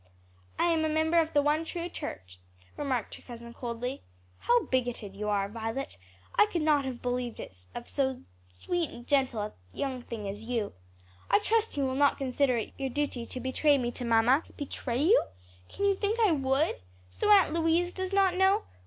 "I 0.57 0.65
am 0.71 0.83
a 0.83 0.89
member 0.89 1.17
of 1.19 1.31
the 1.33 1.43
one 1.43 1.63
true 1.63 1.87
church," 1.87 2.39
returned 2.75 2.91
her 3.15 3.21
cousin 3.21 3.53
coldly. 3.53 4.01
"How 4.39 4.63
bigoted 4.65 5.15
you 5.15 5.29
are, 5.29 5.47
Violet. 5.47 5.99
I 6.35 6.47
could 6.47 6.63
not 6.63 6.85
have 6.85 7.03
believed 7.03 7.39
it 7.39 7.65
of 7.75 7.87
so 7.87 8.21
sweet 8.51 8.89
and 8.89 9.05
gentle 9.05 9.41
a 9.41 9.53
young 9.71 10.01
thing 10.01 10.27
as 10.27 10.41
you. 10.41 10.73
I 11.29 11.37
trust 11.37 11.77
you 11.77 11.85
will 11.85 11.93
not 11.93 12.17
consider 12.17 12.57
it 12.57 12.73
your 12.77 12.89
duty 12.89 13.27
to 13.27 13.39
betray 13.39 13.77
me 13.77 13.91
to 13.91 14.03
mamma?" 14.03 14.41
"Betray 14.57 15.03
you? 15.03 15.23
can 15.69 15.85
you 15.85 15.95
think 15.95 16.19
I 16.19 16.31
would? 16.31 16.77
So 17.11 17.29
Aunt 17.29 17.53
Louise 17.53 17.93
does 17.93 18.11
not 18.11 18.33
know? 18.35 18.63